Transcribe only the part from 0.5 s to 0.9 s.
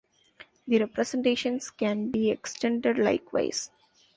The